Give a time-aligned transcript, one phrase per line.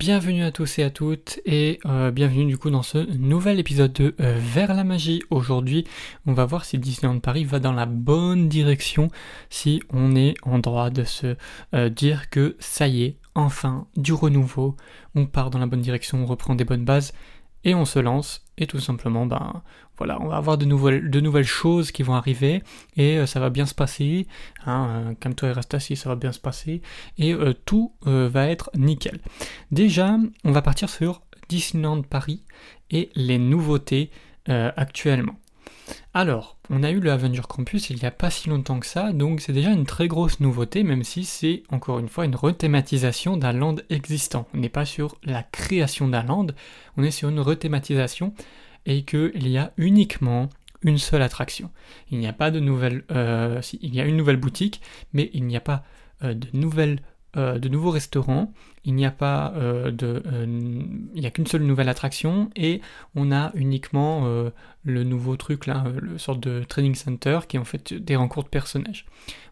[0.00, 3.92] Bienvenue à tous et à toutes et euh, bienvenue du coup dans ce nouvel épisode
[3.94, 5.24] de euh, Vers la magie.
[5.30, 5.88] Aujourd'hui,
[6.24, 9.10] on va voir si Disneyland Paris va dans la bonne direction,
[9.50, 11.34] si on est en droit de se
[11.74, 14.76] euh, dire que ça y est, enfin, du renouveau,
[15.16, 17.12] on part dans la bonne direction, on reprend des bonnes bases
[17.64, 19.62] et on se lance et tout simplement ben
[19.96, 22.62] voilà on va avoir de nouvelles de nouvelles choses qui vont arriver
[22.96, 24.26] et euh, ça va bien se passer
[24.66, 26.82] hein, comme toi assis ça va bien se passer
[27.16, 29.20] et euh, tout euh, va être nickel.
[29.70, 32.42] Déjà on va partir sur Disneyland Paris
[32.90, 34.10] et les nouveautés
[34.46, 35.34] actuellement
[36.14, 39.12] alors, on a eu le Avenger Campus il n'y a pas si longtemps que ça,
[39.12, 43.36] donc c'est déjà une très grosse nouveauté, même si c'est encore une fois une rethématisation
[43.36, 44.46] d'un land existant.
[44.54, 46.48] On n'est pas sur la création d'un land,
[46.96, 48.32] on est sur une rethématisation
[48.86, 50.48] et qu'il y a uniquement
[50.82, 51.70] une seule attraction.
[52.10, 54.80] Il n'y a pas de nouvelle, euh, il y a une nouvelle boutique,
[55.12, 55.84] mais il n'y a pas
[56.22, 57.00] euh, de nouvelles
[57.36, 58.52] euh, de nouveaux restaurants,
[58.84, 60.46] il n'y a pas euh, de, euh,
[61.14, 62.80] il n'y a qu'une seule nouvelle attraction et
[63.14, 64.26] on a uniquement
[64.84, 68.46] le nouveau truc là, le sorte de training center qui est en fait des rencontres
[68.46, 69.04] de personnages.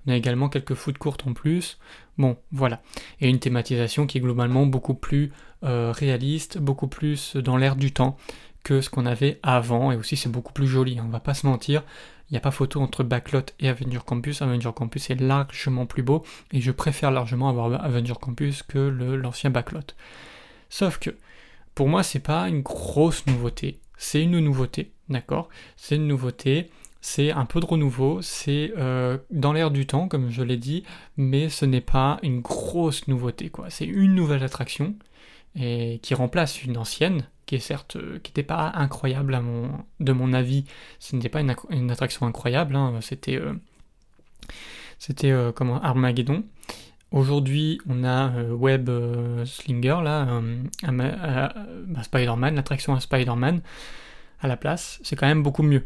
[0.06, 1.78] On a également quelques foot courtes en plus.
[2.16, 2.80] Bon, voilà.
[3.20, 8.16] Et une thématisation qui est globalement beaucoup plus réaliste, beaucoup plus dans l'air du temps
[8.66, 11.46] que ce qu'on avait avant et aussi c'est beaucoup plus joli, on va pas se
[11.46, 11.84] mentir.
[12.28, 14.42] Il n'y a pas photo entre Backlot et Avenger Campus.
[14.42, 19.50] Avenger Campus est largement plus beau et je préfère largement avoir Avenger Campus que l'ancien
[19.50, 19.94] Backlot.
[20.68, 21.10] Sauf que
[21.76, 23.78] pour moi, c'est pas une grosse nouveauté.
[23.98, 25.48] C'est une nouveauté, d'accord?
[25.76, 26.68] C'est une nouveauté.
[27.00, 30.82] C'est un peu de renouveau, c'est euh, dans l'air du temps, comme je l'ai dit,
[31.16, 33.70] mais ce n'est pas une grosse nouveauté, quoi.
[33.70, 34.96] C'est une nouvelle attraction
[35.54, 39.70] et qui remplace une ancienne, qui est certes, euh, qui n'était pas incroyable à mon,
[40.00, 40.64] de mon avis,
[40.98, 43.54] ce n'était pas une, attraction incroyable, hein, c'était, euh,
[44.98, 46.44] c'était euh, comment Armageddon.
[47.12, 48.90] Aujourd'hui, on a Web
[49.44, 50.42] Slinger là,
[50.82, 53.62] bah, Spider-Man, l'attraction à Spider-Man
[54.40, 54.98] à la place.
[55.04, 55.84] C'est quand même beaucoup mieux.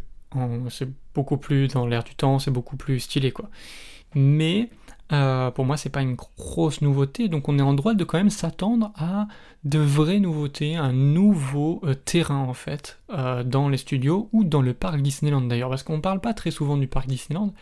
[0.70, 3.50] C'est beaucoup plus dans l'air du temps, c'est beaucoup plus stylé quoi.
[4.14, 4.70] Mais
[5.12, 8.18] euh, pour moi, c'est pas une grosse nouveauté, donc on est en droit de quand
[8.18, 9.26] même s'attendre à
[9.64, 14.62] de vraies nouveautés, un nouveau euh, terrain en fait euh, dans les studios ou dans
[14.62, 17.52] le parc Disneyland d'ailleurs, parce qu'on parle pas très souvent du parc Disneyland,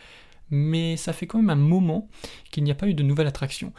[0.51, 2.07] mais ça fait quand même un moment
[2.51, 3.73] qu'il n'y a pas eu de nouvelle attraction.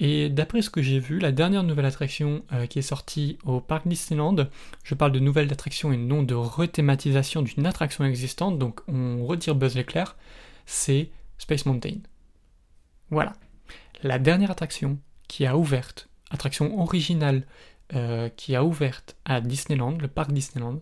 [0.00, 3.86] Et d'après ce que j'ai vu, la dernière nouvelle attraction qui est sortie au parc
[3.86, 4.36] Disneyland,
[4.82, 9.54] je parle de nouvelle attraction et non de rethématisation d'une attraction existante, donc on retire
[9.54, 10.16] Buzz l'éclair,
[10.64, 11.98] c'est Space Mountain.
[13.10, 13.34] Voilà.
[14.02, 17.44] La dernière attraction qui a ouverte, attraction originale
[17.94, 20.80] euh, qui a ouverte à Disneyland, le parc Disneyland,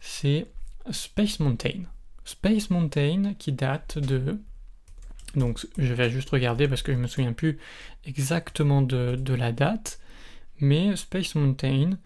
[0.00, 0.46] c'est
[0.90, 1.82] Space Mountain.
[2.24, 4.40] Space Mountain qui date de...
[5.36, 7.58] Donc je vais juste regarder parce que je me souviens plus
[8.04, 10.00] exactement de, la date,
[10.58, 11.98] mais Space Mountain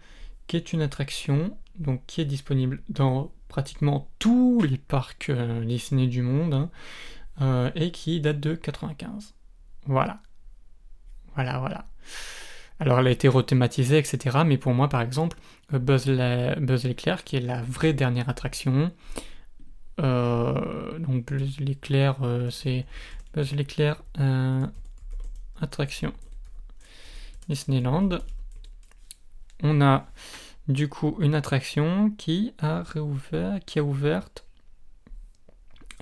[0.47, 6.07] qui est une attraction donc qui est disponible dans pratiquement tous les parcs euh, Disney
[6.07, 6.69] du monde hein,
[7.41, 9.33] euh, et qui date de 95.
[9.85, 10.19] Voilà.
[11.35, 11.85] Voilà, voilà.
[12.79, 14.39] Alors elle a été rethématisée, etc.
[14.45, 15.37] Mais pour moi, par exemple,
[15.73, 16.05] euh, Buzz,
[16.85, 18.91] l'éclair, qui est la vraie dernière attraction.
[20.01, 22.85] Euh, donc Buzz l'éclair, euh, c'est
[23.33, 24.01] Buzz l'éclair
[25.61, 26.13] attraction
[27.47, 28.09] Disneyland.
[29.63, 30.07] On a
[30.67, 34.45] du coup une attraction qui a réouvert, qui a ouverte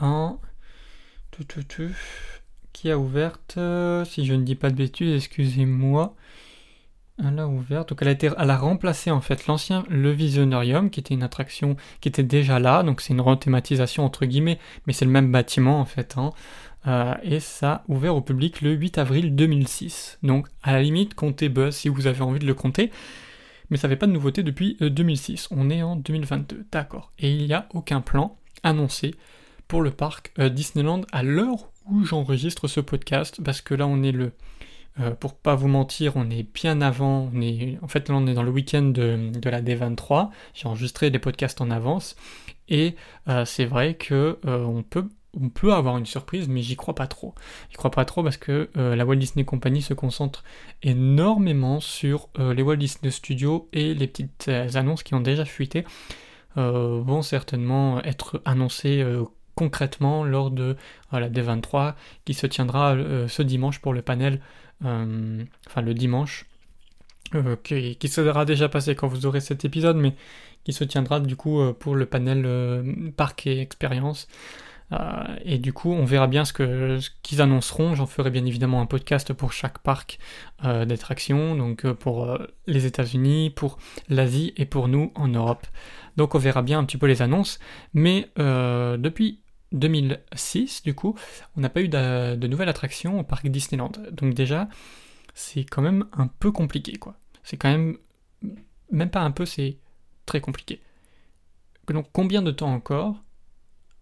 [0.01, 0.39] en
[2.73, 6.15] qui a ouverte, euh, si je ne dis pas de bêtises, excusez-moi.
[7.23, 10.89] Elle a ouvert, donc elle a, été, elle a remplacé en fait l'ancien Le Visionarium,
[10.89, 14.57] qui était une attraction qui était déjà là, donc c'est une rethématisation entre guillemets,
[14.87, 16.15] mais c'est le même bâtiment en fait.
[16.17, 16.31] Hein.
[16.87, 20.17] Euh, et ça a ouvert au public le 8 avril 2006.
[20.23, 22.91] Donc à la limite, comptez Buzz si vous avez envie de le compter,
[23.69, 25.49] mais ça fait pas de nouveauté depuis 2006.
[25.51, 27.11] Euh, On est en 2022, d'accord.
[27.19, 29.13] Et il n'y a aucun plan annoncé
[29.73, 34.11] pour le parc Disneyland à l'heure où j'enregistre ce podcast, parce que là on est
[34.11, 34.33] le,
[34.99, 38.27] euh, pour pas vous mentir, on est bien avant, on est, en fait là on
[38.27, 42.15] est dans le week-end de, la D23, j'ai enregistré des podcasts en avance,
[42.69, 42.95] et
[43.27, 45.09] euh, c'est vrai que euh, on peut
[45.41, 47.33] on peut avoir une surprise, mais j'y crois pas trop.
[47.71, 50.43] J'y crois pas trop parce que la Walt Disney Company se concentre
[50.83, 55.85] énormément sur les Walt Disney Studios et les petites annonces qui ont déjà fuité.
[56.55, 59.03] Vont certainement être annoncées
[59.55, 60.75] concrètement lors de
[61.11, 61.93] la D23
[62.25, 64.41] qui se tiendra euh, ce dimanche pour le panel,
[64.85, 66.45] euh, enfin le dimanche,
[67.35, 70.15] euh, qui, sera déjà passé quand vous aurez cet épisode, mais
[70.63, 74.27] qui se tiendra du coup pour le panel parc et expérience
[75.43, 77.95] et du coup, on verra bien ce qu'ils ce annonceront.
[77.95, 80.19] J'en ferai bien évidemment un podcast pour chaque parc
[80.61, 85.65] d'attractions, donc pour les États-Unis, pour l'Asie et pour nous en Europe.
[86.15, 87.59] Donc on verra bien un petit peu les annonces.
[87.95, 89.42] Mais depuis
[89.73, 91.15] 2006, du coup,
[91.57, 93.91] on n'a pas eu de, nouvelles attractions au parc Disneyland.
[94.11, 94.69] Donc déjà,
[95.33, 97.15] c'est quand même un peu compliqué, quoi.
[97.43, 97.97] C'est quand même,
[98.91, 99.77] même pas un peu, c'est
[100.25, 100.81] très compliqué.
[101.87, 103.21] Donc combien de temps encore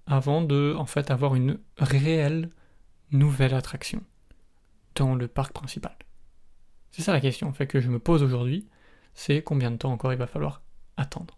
[0.05, 2.49] avant de, en fait, avoir une réelle
[3.11, 4.03] nouvelle attraction
[4.95, 5.95] dans le parc principal?
[6.91, 8.67] C'est ça la question, que je me pose aujourd'hui.
[9.13, 10.61] C'est combien de temps encore il va falloir
[10.97, 11.37] attendre?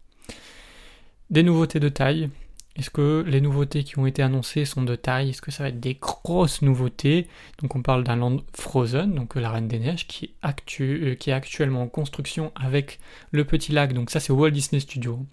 [1.30, 2.30] Des nouveautés de taille,
[2.76, 5.30] est-ce que les nouveautés qui ont été annoncées sont de taille?
[5.30, 7.28] Est-ce que ça va être des grosses nouveautés?
[7.62, 11.30] Donc on parle d'un land Frozen, donc la Reine des Neiges, qui est, euh, qui
[11.30, 13.00] est actuellement en construction avec
[13.32, 15.24] le petit lac, donc ça c'est Walt Disney Studio,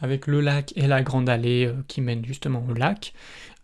[0.00, 3.14] avec le lac et la grande allée euh, qui mène justement au lac.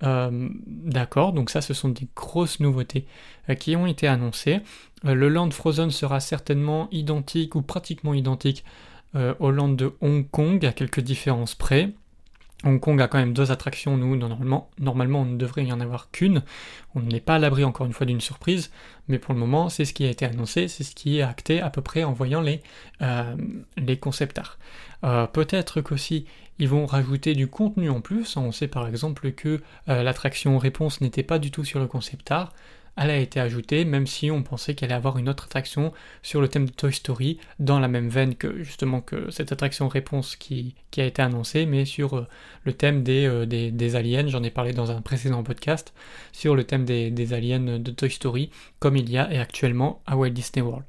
[0.03, 3.06] Euh, d'accord, donc ça ce sont des grosses nouveautés
[3.59, 4.61] qui ont été annoncées.
[5.05, 8.65] le land Frozen sera certainement identique ou pratiquement identique
[9.15, 11.94] au land de Hong Kong à quelques différences près.
[12.67, 16.11] Hong Kong a quand même deux attractions, nous, normalement, on ne devrait y en avoir
[16.11, 16.43] qu'une.
[16.97, 18.73] On n'est pas à l'abri encore une fois d'une surprise,
[19.07, 21.61] mais pour le moment c'est ce qui a été annoncé, c'est ce qui est acté
[21.61, 22.63] à peu près en voyant les,
[23.03, 23.37] euh,
[24.01, 24.59] concept art.
[25.05, 26.27] Euh, peut-être qu'aussi
[26.59, 31.01] ils vont rajouter du contenu en plus, on sait par exemple que euh, l'attraction réponse
[31.01, 32.53] n'était pas du tout sur le concept art,
[32.97, 36.41] elle a été ajoutée, même si on pensait qu'elle allait avoir une autre attraction sur
[36.41, 40.37] le thème de Toy Story, dans la même veine que justement que cette attraction réponse
[40.37, 42.27] qui, a été annoncée, mais sur euh,
[42.65, 45.93] le thème euh, des, des, aliens, j'en ai parlé dans un précédent podcast,
[46.33, 50.31] sur le thème des, aliens de Toy Story, comme il y a actuellement à Walt
[50.31, 50.87] Disney World.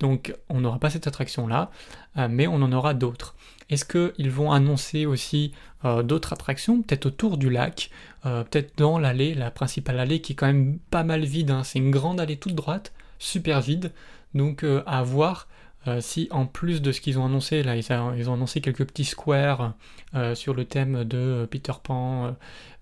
[0.00, 1.70] Donc on n'aura pas cette attraction-là,
[2.16, 3.34] euh, mais on en aura d'autres.
[3.70, 5.52] Est-ce qu'ils vont annoncer aussi
[6.02, 7.90] d'autres attractions, peut-être autour du lac,
[8.26, 11.62] euh, peut-être dans l'allée, la principale allée qui est quand même pas mal vide, hein.
[11.62, 13.92] c'est une grande allée toute droite, super vide,
[14.34, 15.46] donc euh, à voir
[15.86, 19.04] euh, si en plus de ce qu'ils ont annoncé, là ils, ont annoncé quelques petits
[19.04, 19.74] squares
[20.34, 22.34] sur le thème de Peter Pan,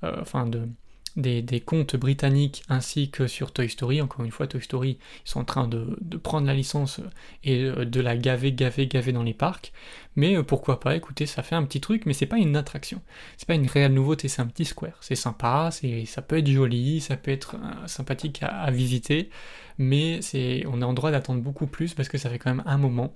[0.03, 0.69] enfin de,
[1.17, 4.00] des, contes britanniques ainsi que sur Toy Story.
[4.00, 7.00] Encore une fois, Toy Story, ils sont en train de, prendre la licence
[7.44, 9.73] et euh, de la gaver, gaver, gaver dans les parcs.
[10.17, 13.00] Mais euh, pourquoi pas, écoutez, ça fait un petit truc, mais c'est pas une attraction.
[13.37, 14.97] C'est pas une réelle nouveauté, c'est un petit square.
[15.00, 15.70] C'est sympa,
[16.06, 19.31] ça peut être joli, ça peut être euh, sympathique à, visiter,
[19.79, 20.20] mais
[20.67, 23.14] on est en droit d'attendre beaucoup plus parce que ça fait quand même un moment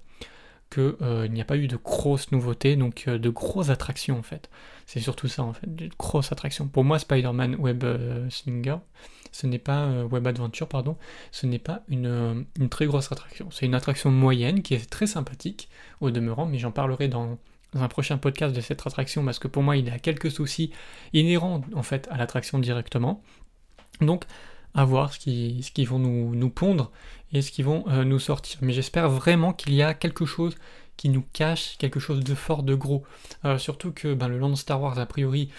[0.70, 4.50] qu'il n'y a pas eu de grosses nouveautés, donc de grosses attractions en fait.
[4.86, 6.68] C'est surtout ça en fait, une grosse attraction.
[6.68, 8.76] Pour moi, Spider-Man Web euh, Slinger,
[9.32, 10.96] ce n'est pas euh, Web Adventure, pardon,
[11.30, 13.48] ce n'est pas euh, une, très grosse attraction.
[13.50, 15.68] C'est une attraction moyenne qui est très sympathique
[16.00, 17.38] au demeurant, mais j'en parlerai dans,
[17.74, 20.70] un prochain podcast de cette attraction parce que pour moi, il y a quelques soucis
[21.12, 23.22] inhérents en fait à l'attraction directement.
[24.00, 24.24] Donc,
[24.76, 26.92] à voir ce qu'ils ce vont nous, nous, pondre
[27.32, 28.58] et ce qu'ils vont nous sortir.
[28.62, 30.54] Mais j'espère vraiment qu'il y a quelque chose
[30.96, 33.04] qui nous cache quelque chose de fort, de gros.
[33.44, 35.50] Euh, surtout que ben, le land Star Wars, a priori,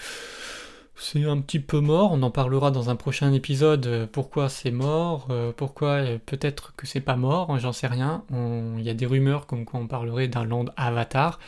[1.00, 4.72] c'est un petit peu mort, on en parlera dans un prochain épisode, euh, pourquoi c'est
[4.72, 8.24] mort, euh, pourquoi euh, peut-être que c'est pas mort, hein, j'en sais rien.
[8.32, 11.40] Il y a des rumeurs comme quoi on parlerait d'un land Avatar.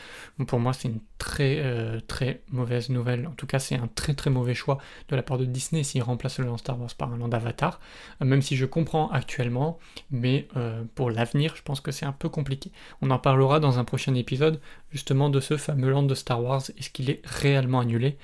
[0.47, 1.63] pour moi c'est une très
[2.07, 4.77] très mauvaise nouvelle, en tout cas c'est un très très mauvais choix
[5.09, 7.79] de la part de Disney s'il remplace le land Star Wars par un land Avatar,
[8.21, 9.79] même si je comprends actuellement,
[10.11, 10.47] mais
[10.95, 12.71] pour l'avenir je pense que c'est un peu compliqué.
[13.01, 14.61] On en parlera dans un prochain épisode
[14.91, 18.17] justement de ce fameux land de Star Wars, est-ce qu'il est réellement annulé?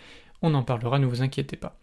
[0.46, 1.78] On en parlera, ne vous inquiétez pas.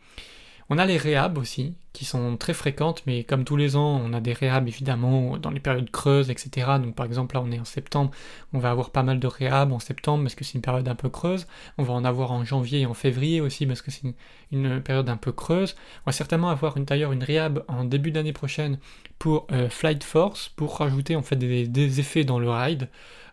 [0.71, 4.13] On a les réhab aussi, qui sont très fréquentes, mais comme tous les ans, on
[4.15, 6.79] a des réhab évidemment dans les périodes creuses, etc.
[6.83, 8.11] Donc par exemple, là on est en septembre,
[8.55, 10.95] on va avoir pas mal de réhab en septembre parce que c'est une période un
[10.95, 11.47] peu creuse.
[11.77, 14.15] On va en avoir en janvier et en février aussi parce que c'est
[14.51, 15.77] une, période un peu creuse.
[16.07, 18.79] On va certainement avoir d'ailleurs une réhab en début d'année prochaine
[19.19, 22.89] pour euh, Flight Force, pour rajouter en fait des, effets dans le ride.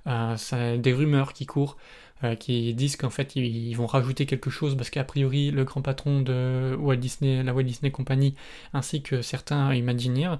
[0.07, 1.77] Euh, des rumeurs qui courent
[2.25, 5.81] euh, qui disent qu'en fait ils, vont rajouter quelque chose parce qu'a priori le grand
[5.81, 8.35] patron de Walt Disney, la Walt Disney Company,
[8.73, 10.35] ainsi que certains Imagineers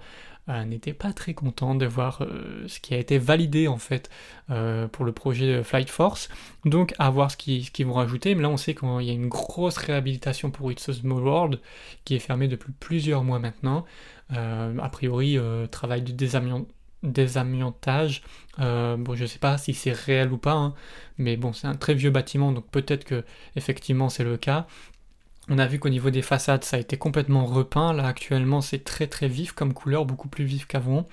[0.50, 4.10] euh, n'étaient pas très contents de voir euh, ce qui a été validé en fait
[4.92, 6.28] pour le projet Flight Force.
[6.66, 8.36] Donc à voir ce qu'ils vont rajouter.
[8.36, 11.60] Mais là on sait qu'il y a une grosse réhabilitation pour It's a Small World
[12.04, 13.86] qui est fermée depuis plusieurs mois maintenant.
[14.32, 15.38] a priori
[15.72, 18.22] travail de désamiantage désamiantage.
[18.60, 20.74] Euh, je sais pas si c'est réel ou pas, hein,
[21.18, 23.24] mais bon, c'est un très vieux bâtiment, donc peut-être que
[23.56, 24.68] effectivement c'est le cas.
[25.50, 27.92] On a vu qu'au niveau des façades, ça a été complètement repeint.
[27.94, 31.08] Là, actuellement, c'est très très vif comme couleur, beaucoup plus vif qu'avant.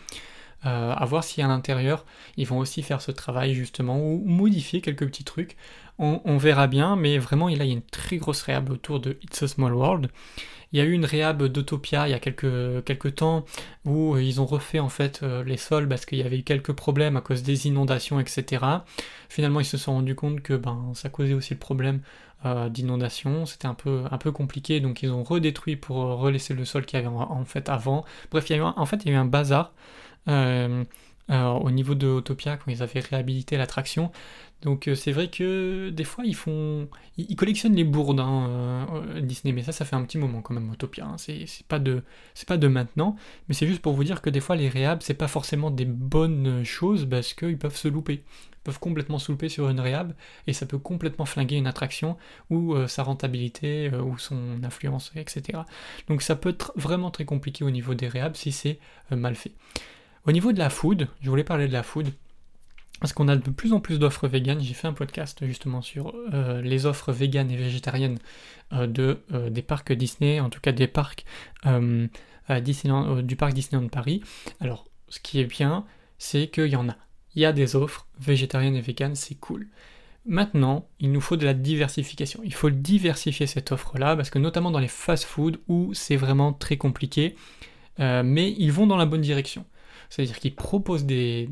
[0.62, 2.04] à voir si à l'intérieur
[2.36, 5.56] ils vont aussi faire ce travail justement ou modifier quelques petits trucs.
[5.98, 9.42] On, verra bien, mais vraiment il y a une très grosse réhab autour de It's
[9.42, 10.10] a Small World.
[10.72, 13.44] Il y a eu une réhab d'Autopia il y a quelques, temps
[13.84, 17.16] où ils ont refait en fait les sols parce qu'il y avait eu quelques problèmes
[17.16, 18.64] à cause des inondations, etc.
[19.28, 22.00] Finalement, ils se sont rendus compte que ben, ça causait aussi le problème
[22.44, 26.64] euh, d'inondation, c'était un peu, un peu compliqué, donc ils ont redétruit pour relaisser le
[26.64, 28.04] sol qu'il y avait en, fait avant.
[28.30, 29.72] Bref, il y a eu en fait, il y a un bazar
[30.28, 30.84] euh,
[31.30, 34.12] euh, au niveau de Autopia quand ils avaient réhabilité l'attraction.
[34.62, 38.88] Donc c'est vrai que des fois ils font, ils, collectionnent les bourdes hein,
[39.20, 41.04] Disney, mais ça ça fait un petit moment quand même Autopia.
[41.04, 41.16] Hein.
[41.18, 43.16] C'est pas de, maintenant,
[43.48, 45.84] mais c'est juste pour vous dire que des fois les réhab c'est pas forcément des
[45.84, 48.24] bonnes choses parce qu'ils peuvent se louper
[48.66, 50.12] peuvent complètement soulever sur une réhab
[50.48, 52.16] et ça peut complètement flinguer une attraction
[52.50, 55.60] ou euh, sa rentabilité euh, ou son influence, etc.
[56.08, 58.80] Donc ça peut être vraiment très compliqué au niveau des réhabs si c'est
[59.12, 59.52] euh, mal fait.
[60.26, 62.08] Au niveau de la food, je voulais parler de la food.
[63.00, 66.14] Parce qu'on a de plus en plus d'offres véganes, j'ai fait un podcast justement sur
[66.62, 68.18] les offres véganes et végétariennes
[68.72, 71.26] de, des parcs Disney, en tout cas des parcs
[71.66, 74.22] du parc Disneyland Paris.
[74.60, 75.84] Alors, ce qui est bien,
[76.16, 76.96] c'est qu'il y en a
[77.36, 79.68] il y a des offres végétariennes et véganes, c'est cool.
[80.24, 82.40] Maintenant, il nous faut de la diversification.
[82.42, 86.78] Il faut diversifier cette offre-là, parce que notamment dans les fast-food, où c'est vraiment très
[86.78, 87.36] compliqué,
[88.00, 89.64] euh, mais ils vont dans la bonne direction.
[90.10, 91.48] C'est-à-dire qu'ils proposent des,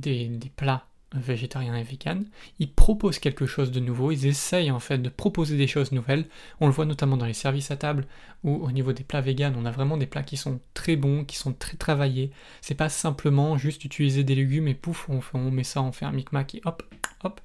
[0.56, 2.26] plats végétariens et véganes,
[2.58, 6.26] ils proposent quelque chose de nouveau, ils essayent en fait de proposer des choses nouvelles.
[6.61, 8.06] On le voit notamment dans les services à table
[8.42, 11.25] où au niveau des plats véganes, on a vraiment des plats qui sont très bons,
[11.25, 12.32] qui sont très travaillés.
[12.62, 16.04] C'est pas simplement juste utiliser des légumes et pouf, on, on met ça, on fait
[16.04, 16.82] un micmac et hop,
[17.23, 17.40] hop,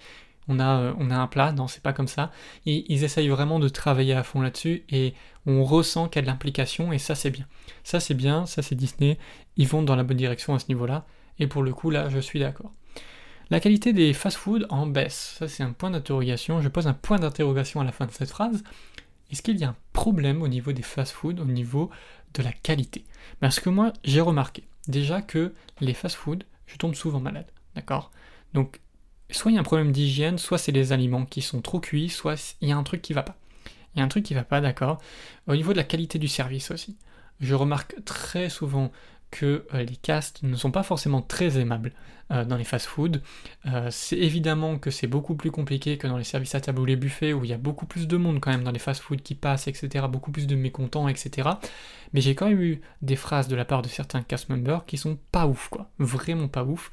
[0.50, 1.54] on a, euh, on a un plat.
[1.54, 2.32] Non, c'est pas comme ça.
[2.66, 5.14] Ils essayent vraiment de travailler à fond là-dessus et
[5.46, 7.48] on ressent qu'il y a de l'implication et ça c'est bien.
[7.84, 9.18] Ça c'est bien, ça c'est Disney.
[9.56, 11.06] Ils vont dans la bonne direction à ce niveau-là.
[11.40, 12.72] Et pour le coup, là, je suis d'accord.
[13.50, 15.36] La qualité des fast-foods en baisse.
[15.40, 16.62] Ça, c'est un point d'interrogation.
[16.62, 18.64] Je pose un point d'interrogation à la fin de cette phrase.
[19.32, 21.90] Est-ce qu'il y a un problème au niveau des fast-foods, au niveau
[22.34, 23.06] de la qualité?
[23.40, 27.48] Parce que moi, j'ai remarqué déjà que les fast-foods, je tombe souvent malade.
[27.76, 28.12] D'accord?
[28.54, 28.82] Donc,
[29.32, 32.10] soit il y a un problème d'hygiène, soit c'est les aliments qui sont trop cuits,
[32.10, 33.36] soit il y a un truc qui va pas.
[33.96, 35.00] Il y a un truc qui va pas, d'accord
[35.48, 36.98] Au niveau de la qualité du service aussi.
[37.40, 38.92] Je remarque très souvent
[39.32, 41.94] que euh, les castes ne sont pas forcément très aimables
[42.32, 43.20] euh, dans les fast-foods.
[43.68, 46.86] Euh, c'est évidemment que c'est beaucoup plus compliqué que dans les services à table ou
[46.86, 49.18] les buffets où il y a beaucoup plus de monde quand même dans les fast-foods
[49.18, 50.06] qui passent, etc.
[50.10, 51.50] Beaucoup plus de mécontents, etc.
[52.14, 54.98] Mais j'ai quand même eu des phrases de la part de certains cast members qui
[54.98, 55.90] sont pas ouf, quoi.
[56.00, 56.92] Vraiment pas ouf,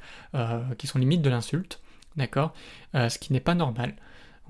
[0.77, 1.81] qui sont limite de l'insulte,
[2.17, 2.53] d'accord?
[2.93, 3.95] Ce qui n'est pas normal.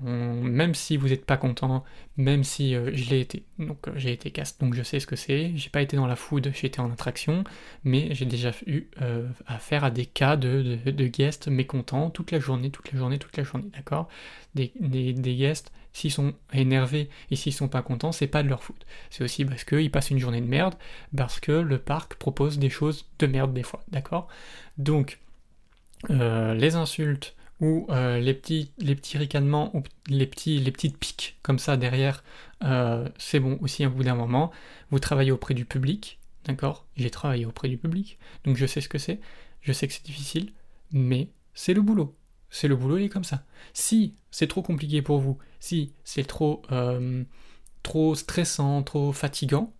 [0.00, 1.84] Même si vous n'êtes pas content,
[2.16, 5.08] même si euh, je l'ai été, donc euh, j'ai été cast, donc je sais ce
[5.08, 7.42] que c'est, j'ai pas été dans la food, j'ai été en attraction,
[7.82, 10.76] mais j'ai déjà eu euh, affaire à des cas de,
[11.08, 14.08] guests mécontents toute la journée, toute la journée, toute la journée, d'accord?
[14.54, 14.72] Des,
[15.36, 18.86] guests, s'ils sont énervés et s'ils sont pas contents, c'est pas de leur faute.
[19.10, 20.74] C'est aussi parce qu'ils passent une journée de merde,
[21.16, 24.28] parce que le parc propose des choses de merde des fois, d'accord?
[24.76, 25.18] Donc,
[26.08, 31.38] les insultes, ou euh, les, petits, les petits ricanements ou les, petits, les petites piques
[31.42, 32.22] comme ça derrière,
[32.62, 34.50] euh, c'est bon aussi à bout d'un moment.
[34.90, 36.86] Vous travaillez auprès du public, d'accord?
[36.96, 39.20] J'ai travaillé auprès du public, donc je sais ce que c'est,
[39.60, 40.52] je sais que c'est difficile,
[40.92, 42.14] mais c'est le boulot.
[42.50, 43.44] C'est le boulot, il est comme ça.
[43.74, 47.24] Si c'est trop compliqué pour vous, si c'est trop, euh,
[47.82, 49.74] trop stressant, trop fatigant,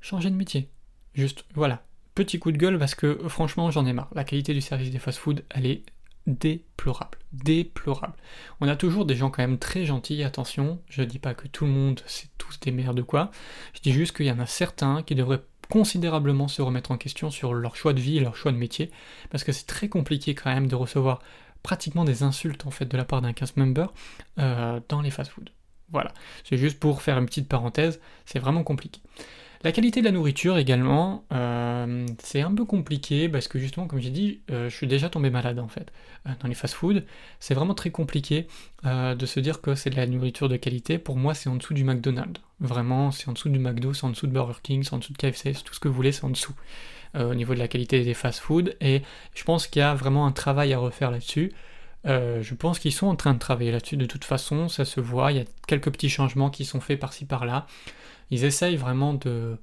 [0.00, 0.68] changez de métier.
[1.14, 1.86] Juste, voilà.
[2.14, 4.10] Petit coup de gueule parce que franchement j'en ai marre.
[4.14, 5.82] La qualité du service des fast-food, elle est
[6.26, 7.18] déplorable.
[7.32, 8.14] Déplorable.
[8.60, 11.64] On a toujours des gens quand même très gentils, attention, je dis pas que tout
[11.64, 13.30] le monde c'est tous des merdes quoi,
[13.74, 17.30] je dis juste qu'il y en a certains qui devraient considérablement se remettre en question
[17.30, 18.90] sur leur choix de vie et leur choix de métier,
[19.30, 21.20] parce que c'est très compliqué quand même de recevoir
[21.62, 23.92] pratiquement des insultes en fait de la part d'un cast member
[24.38, 25.50] euh, dans les fast-foods.
[25.90, 26.12] Voilà,
[26.48, 29.00] c'est juste pour faire une petite parenthèse, c'est vraiment compliqué.
[29.64, 33.98] La qualité de la nourriture également, euh, c'est un peu compliqué parce que justement, comme
[33.98, 35.90] j'ai dit, euh, je suis déjà tombé malade en fait.
[36.26, 37.00] Euh, dans les fast-foods,
[37.40, 38.46] c'est vraiment très compliqué
[38.84, 40.98] de se dire que c'est de la nourriture de qualité.
[40.98, 42.42] Pour moi, c'est en dessous du McDonald's.
[42.60, 45.14] Vraiment, c'est en dessous du McDo, c'est en dessous de Burger King, c'est en dessous
[45.14, 46.52] de KFC, tout ce que vous voulez, c'est en dessous.
[47.14, 48.72] au niveau de la qualité des fast-foods.
[48.82, 49.00] Et
[49.34, 51.52] je pense qu'il y a vraiment un travail à refaire là-dessus.
[52.04, 55.32] Je pense qu'ils sont en train de travailler là-dessus de toute façon, ça se voit,
[55.32, 57.66] il y a quelques petits changements qui sont faits par-ci par-là
[58.30, 59.58] ils essayent vraiment de,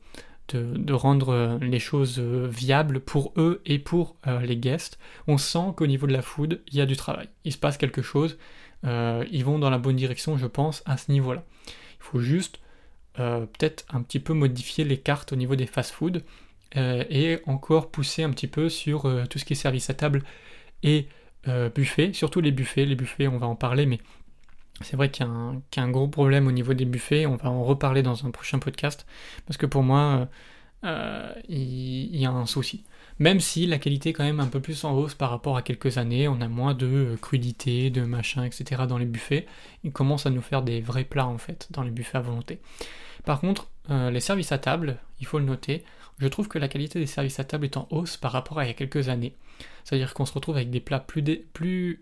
[0.53, 4.97] de, rendre les choses viables pour eux et pour euh, les guests.
[5.27, 7.29] On sent qu'au niveau de la food, il y a du travail.
[7.43, 8.37] Il se passe quelque chose.
[8.85, 11.43] Euh, ils vont dans la bonne direction, je pense, à ce niveau-là.
[11.67, 12.59] Il faut juste
[13.19, 16.21] euh, peut-être un petit peu modifier les cartes au niveau des fast-foods.
[16.75, 20.23] et encore pousser un petit peu sur tout ce qui est service à table
[20.83, 21.07] et
[21.45, 22.85] buffet, surtout les buffets.
[22.85, 23.99] Les buffets, on va en parler, mais
[24.81, 25.29] c'est vrai qu'il y,
[25.79, 28.59] a un gros problème au niveau des buffets, on va en reparler dans un prochain
[28.59, 29.05] podcast,
[29.45, 30.27] parce que pour moi,
[30.83, 32.83] euh, il, y a un souci.
[33.19, 35.61] Même si la qualité est quand même un peu plus en hausse par rapport à
[35.61, 38.83] quelques années, on a moins de euh, crudité, de machin, etc.
[38.87, 39.45] dans les buffets,
[39.83, 42.59] ils commencent à nous faire des vrais plats en fait dans les buffets à volonté.
[43.23, 45.83] Par contre, euh, les services à table, il faut le noter,
[46.21, 48.65] je trouve que la qualité des services à table est en hausse par rapport à
[48.65, 49.33] il y a quelques années.
[49.83, 51.25] C'est-à-dire qu'on se retrouve avec des plats plus,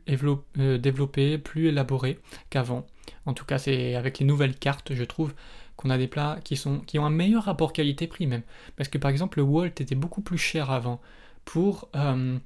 [0.09, 2.85] euh, développés, plus élaborés qu'avant.
[3.25, 5.33] En tout cas, c'est avec les nouvelles cartes, je trouve
[5.77, 8.43] qu'on a des plats qui, sont, qui ont un meilleur rapport qualité-prix même.
[8.75, 10.99] Parce que par exemple, le Walt était beaucoup plus cher avant
[11.45, 12.37] pour, euh,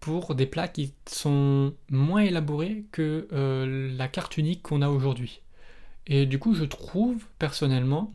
[0.00, 3.26] pour des plats qui sont moins élaborés que
[3.96, 5.40] la carte unique qu'on a aujourd'hui.
[6.06, 8.12] Et du coup, je trouve personnellement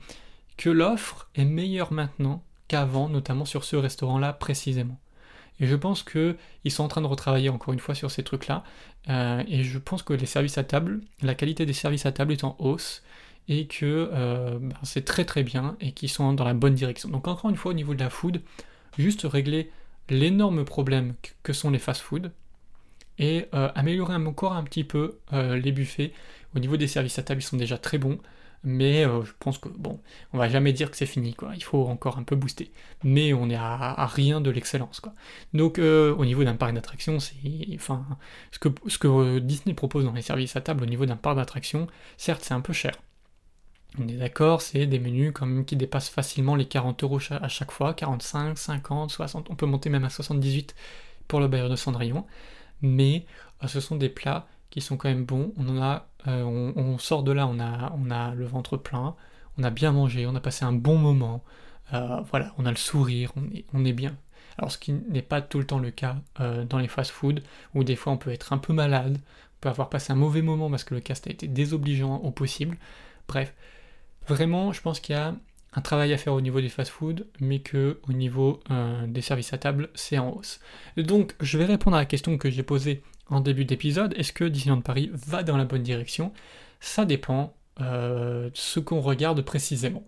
[0.58, 4.98] que l'offre est meilleure maintenant qu'avant, notamment sur ce restaurant-là précisément.
[5.60, 6.38] Et je pense qu'ils
[6.70, 8.64] sont en train de retravailler encore une fois sur ces trucs-là.
[9.10, 12.32] Euh, et je pense que les services à table, la qualité des services à table
[12.32, 13.04] est en hausse
[13.50, 17.10] et que euh, ben, c'est très très bien et qu'ils sont dans la bonne direction.
[17.10, 18.42] Donc encore une fois au niveau de la food,
[18.98, 19.70] juste régler
[20.10, 21.14] l'énorme problème
[21.44, 22.32] que sont les fast-food
[23.20, 26.14] et euh, améliorer encore un petit peu les buffets.
[26.56, 28.18] Au niveau des services à table, ils sont déjà très bons
[28.64, 30.00] mais euh, je pense que bon,
[30.34, 31.52] on va jamais dire que c'est fini, quoi.
[31.56, 32.72] Il faut encore un peu booster,
[33.04, 35.14] mais on est à, rien de l'excellence, quoi.
[35.54, 37.36] Donc euh, au niveau d'un parc d'attractions, c'est,
[37.76, 38.06] enfin,
[38.52, 41.16] ce que ce que euh, Disney propose dans les services à table au niveau d'un
[41.16, 41.88] parc d'attractions,
[42.18, 42.94] certes c'est un peu cher.
[44.00, 47.72] On est d'accord, c'est des menus quand qui dépassent facilement les 40 euros à chaque
[47.72, 50.76] fois, 45, 50, 60, on peut monter même à 78
[51.28, 52.26] pour le bailleur de Cendrillon,
[52.82, 53.26] mais
[53.68, 55.54] ce sont des plats qui sont quand même bons.
[55.58, 59.16] On en a, euh, on, sort de là, on a, on a le ventre plein,
[59.58, 61.44] on a bien mangé, on a passé un bon moment.
[61.94, 64.16] Euh, voilà, on a le sourire, on est, on est bien.
[64.58, 67.42] Alors ce qui n'est pas tout le temps le cas euh, dans les fast-food,
[67.74, 70.42] où des fois on peut être un peu malade, on peut avoir passé un mauvais
[70.42, 72.78] moment parce que le cast a été désobligeant au possible.
[73.28, 73.54] Bref,
[74.28, 75.36] vraiment, je pense qu'il y a
[75.74, 78.60] un travail à faire au niveau des fast-food, mais que au niveau
[79.08, 80.60] des services à table, c'est en hausse.
[80.98, 84.44] Donc, je vais répondre à la question que j'ai posée en début d'épisode, est-ce que
[84.44, 86.34] Disneyland Paris va dans la bonne direction?
[86.80, 90.04] Ça dépend euh, de ce qu'on regarde précisément.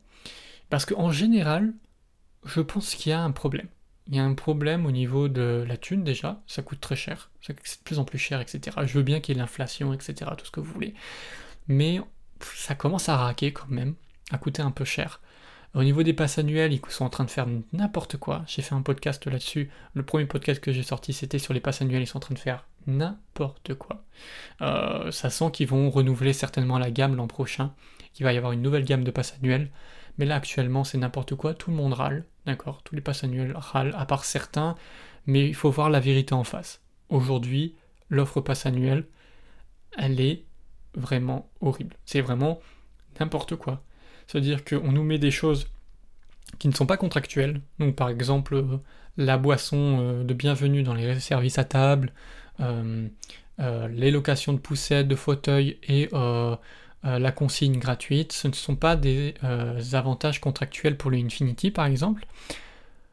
[0.69, 1.73] Parce qu'en général,
[2.45, 3.67] je pense qu'il y a un problème.
[4.07, 7.31] Il y a un problème au niveau de la thune déjà, ça coûte très cher,
[7.41, 8.75] c'est de plus en plus cher, etc.
[8.85, 10.93] Je veux bien qu'il y ait l'inflation, etc., tout ce que vous voulez.
[11.69, 12.01] Mais
[12.41, 13.95] ça commence à raquer quand même,
[14.31, 15.21] à coûter un peu cher.
[15.73, 18.43] Au niveau des passes annuelles, ils sont en train de faire n'importe quoi.
[18.45, 19.71] J'ai fait un podcast là-dessus.
[19.95, 22.03] Le premier podcast que j'ai sorti, c'était sur les passes annuelles.
[22.03, 24.03] Ils sont en train de faire n'importe quoi.
[24.61, 27.73] Euh, ça sent qu'ils vont renouveler certainement la gamme l'an prochain.
[28.13, 29.71] qu'il va y avoir une nouvelle gamme de passes annuelles.
[30.19, 31.55] Mais là, actuellement, c'est n'importe quoi.
[31.55, 32.25] Tout le monde râle.
[32.45, 32.83] D'accord?
[32.83, 34.75] Tous les passes annuelles râlent, à part certains.
[35.25, 36.81] Mais il faut voir la vérité en face.
[37.09, 37.73] Aujourd'hui,
[38.09, 39.07] l'offre passe annuelle,
[39.97, 40.43] elle est
[40.93, 41.95] vraiment horrible.
[42.05, 42.59] C'est vraiment
[43.19, 43.81] n'importe quoi.
[44.27, 45.67] C'est-à-dire qu'on nous met des choses
[46.59, 47.61] qui ne sont pas contractuelles.
[47.79, 48.77] Donc par exemple, euh,
[49.17, 52.11] la boisson euh, de bienvenue dans les services à table,
[52.59, 53.07] euh,
[53.59, 56.09] les locations de poussettes, de fauteuils et
[57.03, 59.35] la consigne gratuite, ce ne sont pas des
[59.93, 62.25] avantages contractuels pour le Infinity par exemple.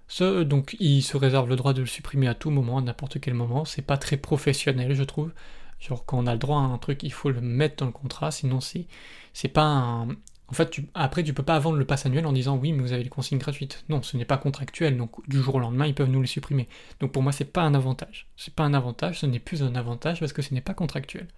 [0.08, 3.20] Ce, donc il se réserve le droit de le supprimer à tout moment, à n'importe
[3.20, 3.64] quel moment.
[3.64, 5.32] C'est pas très professionnel, je trouve.
[5.78, 7.92] Genre quand on a le droit à un truc, il faut le mettre dans le
[7.92, 8.86] contrat, sinon c'est
[9.32, 10.08] c'est pas un,
[10.50, 12.92] en fait, après, tu peux pas vendre le pass annuel en disant oui, mais vous
[12.92, 13.84] avez les consignes gratuites.
[13.88, 16.68] Non, ce n'est pas contractuel, donc du jour au lendemain, ils peuvent nous les supprimer.
[16.98, 18.26] Donc pour moi, c'est pas un avantage.
[18.36, 21.28] C'est pas un avantage, ce n'est plus un avantage parce que ce n'est pas contractuel.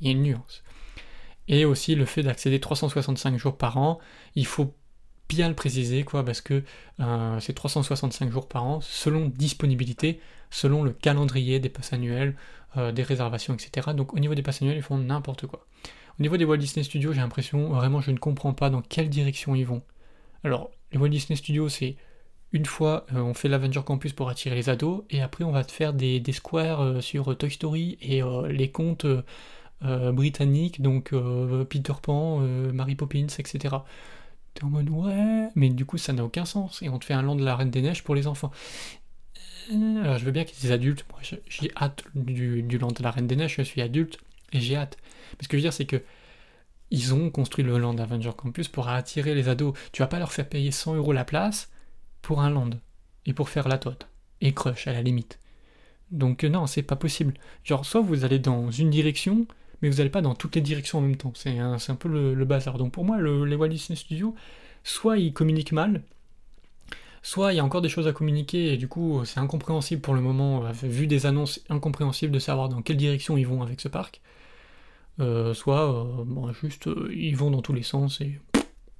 [0.00, 0.64] Il y a une nuance.
[1.46, 4.00] Et aussi le fait d'accéder 365 jours par an,
[4.34, 4.74] il faut
[5.28, 6.64] bien le préciser, quoi, parce que
[6.98, 12.34] euh, c'est 365 jours par an, selon disponibilité, selon le calendrier des passes annuels,
[12.76, 13.92] euh, des réservations, etc.
[13.94, 15.66] Donc au niveau des passes annuels, ils font n'importe quoi.
[16.18, 19.10] Au niveau des Walt Disney Studios, j'ai l'impression, vraiment, je ne comprends pas dans quelle
[19.10, 19.82] direction ils vont.
[20.44, 21.96] Alors, les Walt Disney Studios, c'est
[22.52, 25.62] une fois, euh, on fait l'Avenger Campus pour attirer les ados, et après, on va
[25.62, 29.06] te faire des, squares euh, sur Toy Story et euh, les contes
[29.82, 31.12] britanniques, donc
[31.68, 33.76] Peter Pan, Mary Poppins, etc.
[34.54, 37.12] T'es en mode, ouais, mais du coup, ça n'a aucun sens, et on te fait
[37.12, 38.50] un land de la Reine des Neiges pour les enfants.
[39.70, 43.10] Alors, je veux bien qu'il y des adultes, moi, j'ai hâte du land de la
[43.10, 44.18] Reine des Neiges, je suis adulte,
[44.52, 44.96] et j'ai hâte.
[45.32, 46.02] Mais ce que je veux dire, c'est que
[46.90, 49.74] ils ont construit le Land Avenger Campus pour attirer les ados.
[49.92, 51.70] Tu vas pas leur faire payer 100 euros la place
[52.22, 52.70] pour un land
[53.24, 54.08] et pour faire la tote
[54.40, 55.40] et crush à la limite.
[56.10, 57.34] Donc euh, non, c'est pas possible.
[57.64, 59.46] Genre, soit vous allez dans une direction,
[59.82, 61.32] mais vous n'allez pas dans toutes les directions en même temps.
[61.34, 62.78] C'est un, un, peu le, bazar.
[62.78, 64.34] Donc pour moi, le, les Walt Disney Studios,
[64.84, 66.02] soit ils communiquent mal,
[67.22, 70.14] soit il y a encore des choses à communiquer et du coup c'est incompréhensible pour
[70.14, 73.80] le moment, euh, vu des annonces incompréhensibles de savoir dans quelle direction ils vont avec
[73.80, 74.20] ce parc,
[75.20, 78.40] euh, soit bon, juste ils vont dans tous les sens et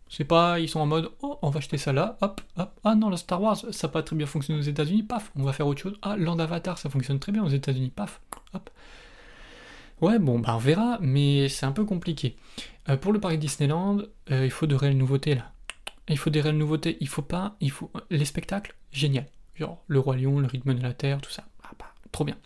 [0.09, 2.95] c'est pas, ils sont en mode, oh, on va acheter ça là, hop, hop, ah
[2.95, 5.67] non, le Star Wars, ça pas très bien fonctionné aux États-Unis, paf, on va faire
[5.67, 5.99] autre chose.
[6.03, 8.21] Ah, Land Avatar, ça fonctionne très bien aux États-Unis, paf,
[8.55, 8.71] hop.
[10.01, 12.37] Ouais, bon, bah on verra, mais c'est un peu compliqué.
[12.89, 15.53] Euh, pour le parc Disneyland, euh, il faut de réelles nouveautés là.
[16.09, 17.91] Il faut des réelles nouveautés, il faut pas, il faut.
[18.11, 19.27] Les spectacles, génial.
[19.55, 21.45] Genre le Roi Lion, le rythme de la Terre, tout ça.
[21.65, 22.37] Ah, bah, trop bien.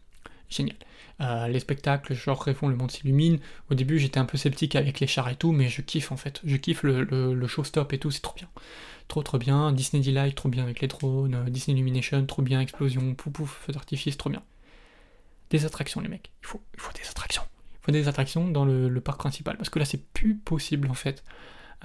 [0.48, 0.76] Génial.
[1.20, 3.38] Euh, les spectacles, genre Réfond, le monde s'illumine.
[3.70, 6.16] Au début, j'étais un peu sceptique avec les chars et tout, mais je kiffe en
[6.16, 6.40] fait.
[6.44, 8.48] Je kiffe le, le, show-stop et tout, c'est trop bien.
[9.08, 9.72] Trop trop bien.
[9.72, 11.34] Disney Delight, trop bien avec les drones.
[11.34, 12.60] Euh, Disney Illumination, trop bien.
[12.60, 14.42] Explosion, pouf pouf, feu d'artifice, trop bien.
[15.50, 16.30] Des attractions, les mecs.
[16.42, 16.62] Il faut,
[16.94, 17.42] des attractions.
[17.74, 19.58] Il faut des attractions dans le, parc principal.
[19.58, 21.22] Parce que là, c'est plus possible en fait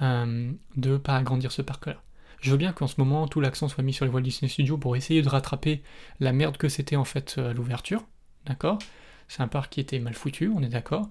[0.00, 2.00] euh, de pas agrandir ce parc-là.
[2.40, 4.78] Je veux bien qu'en ce moment, tout l'accent soit mis sur les voiles Disney Studios
[4.78, 5.82] pour essayer de rattraper
[6.20, 8.04] la merde que c'était en fait à l'ouverture.
[8.46, 8.78] D'accord?
[9.28, 11.08] C'est un parc qui était mal foutu, on est d'accord.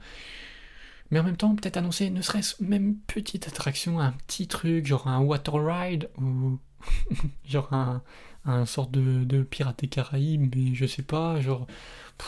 [1.12, 5.08] Mais en même temps, peut-être annoncer ne serait-ce même petite attraction, un petit truc, genre
[5.08, 6.60] un water ride, ou
[7.46, 8.02] genre un,
[8.46, 11.68] un de, de Pirates des Caraïbes, mais je sais pas, genre,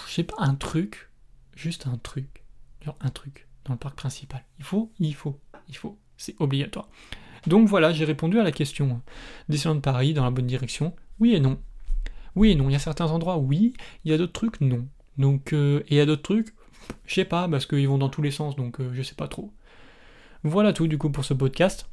[0.07, 1.09] je sais pas, un truc,
[1.55, 2.43] juste un truc,
[2.83, 4.43] genre un truc dans le parc principal.
[4.59, 6.87] Il faut, il faut, il faut, c'est obligatoire.
[7.45, 9.01] Donc voilà, j'ai répondu à la question.
[9.49, 11.59] Disneyland Paris dans la bonne direction, oui et non.
[12.35, 13.73] Oui et non, il y a certains endroits, oui,
[14.05, 14.87] il y a d'autres trucs, non.
[15.17, 16.53] Donc, euh, et il y a d'autres trucs,
[17.05, 19.27] je sais pas, parce qu'ils vont dans tous les sens, donc euh, je sais pas
[19.27, 19.51] trop.
[20.43, 21.89] Voilà tout du coup pour ce podcast.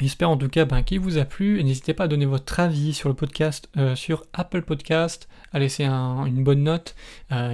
[0.00, 1.62] J'espère en tout cas ben, qu'il vous a plu.
[1.62, 5.84] N'hésitez pas à donner votre avis sur le podcast euh, sur Apple Podcast, à laisser
[5.84, 6.94] une bonne note,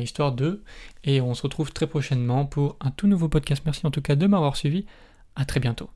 [0.01, 0.63] histoire de.
[1.05, 3.63] Et on se retrouve très prochainement pour un tout nouveau podcast.
[3.67, 4.87] Merci en tout cas de m'avoir suivi.
[5.35, 5.91] À très bientôt.